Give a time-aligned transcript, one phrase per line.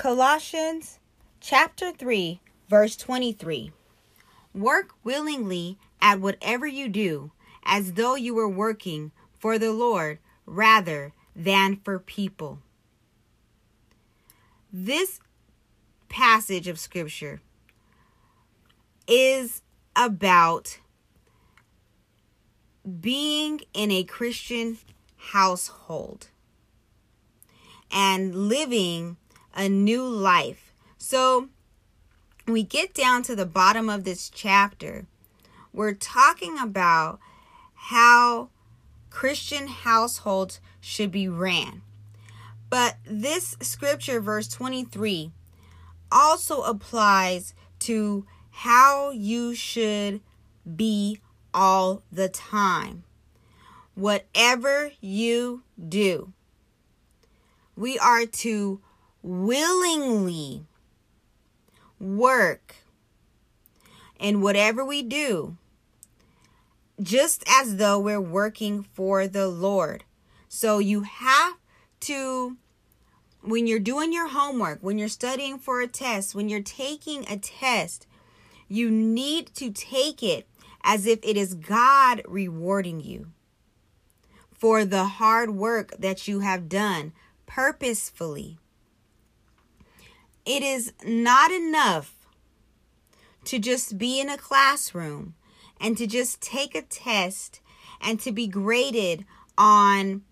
[0.00, 0.98] Colossians
[1.42, 2.40] chapter 3,
[2.70, 3.70] verse 23.
[4.54, 7.32] Work willingly at whatever you do,
[7.64, 12.60] as though you were working for the Lord rather than for people.
[14.72, 15.20] This
[16.08, 17.42] passage of scripture
[19.06, 19.60] is
[19.94, 20.78] about
[23.02, 24.78] being in a Christian
[25.16, 26.28] household
[27.92, 29.18] and living
[29.54, 30.72] a new life.
[30.98, 31.48] So,
[32.46, 35.06] we get down to the bottom of this chapter,
[35.72, 37.20] we're talking about
[37.74, 38.50] how
[39.08, 41.82] Christian households should be ran.
[42.68, 45.32] But this scripture, verse 23,
[46.10, 50.20] also applies to how you should
[50.76, 51.20] be
[51.52, 53.04] all the time.
[53.94, 56.32] Whatever you do,
[57.76, 58.80] we are to
[59.22, 60.64] willingly
[61.98, 62.76] work
[64.18, 65.56] in whatever we do,
[67.00, 70.04] just as though we're working for the Lord.
[70.48, 71.54] So you have
[72.00, 72.56] to,
[73.42, 77.36] when you're doing your homework, when you're studying for a test, when you're taking a
[77.36, 78.06] test,
[78.68, 80.46] you need to take it
[80.82, 83.32] as if it is God rewarding you
[84.52, 87.12] for the hard work that you have done
[87.46, 88.58] purposefully.
[90.50, 92.26] It is not enough
[93.44, 95.36] to just be in a classroom
[95.80, 97.60] and to just take a test
[98.00, 99.24] and to be graded
[99.56, 100.22] on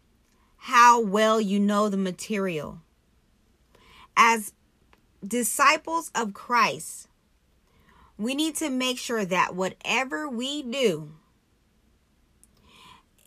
[0.57, 2.81] how well you know the material.
[4.17, 4.53] As
[5.25, 7.07] disciples of Christ,
[8.17, 11.13] we need to make sure that whatever we do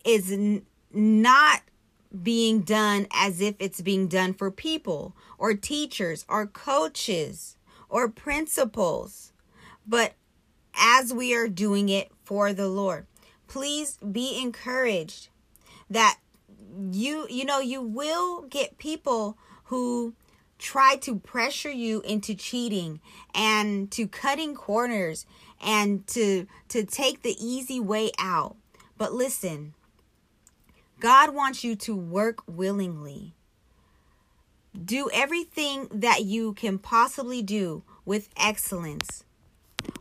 [0.04, 0.60] is
[0.92, 1.61] not
[2.22, 7.58] being done as if it's being done for people or teachers or coaches
[7.90, 9.32] or principals,
[9.88, 10.14] but
[10.76, 13.06] as we are doing it for the Lord.
[13.48, 15.30] Please be encouraged
[15.90, 16.18] that
[16.92, 20.14] you you know you will get people who
[20.58, 23.02] try to pressure you into cheating
[23.34, 25.26] and to cutting corners
[25.60, 28.56] and to to take the easy way out.
[28.98, 29.74] But listen,
[31.02, 33.34] God wants you to work willingly.
[34.86, 39.24] Do everything that you can possibly do with excellence,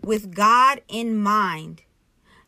[0.02, 1.82] with God in mind,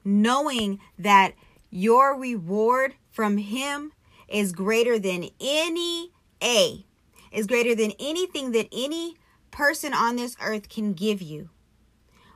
[0.05, 1.33] knowing that
[1.71, 3.93] your reward from Him
[4.29, 6.11] is greater than any
[6.43, 6.85] A,
[7.33, 9.17] is greater than anything that any
[9.51, 11.49] person on this earth can give you.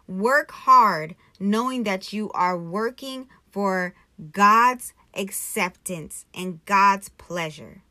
[0.09, 3.95] Work hard knowing that you are working for
[4.33, 7.83] God's acceptance and God's pleasure.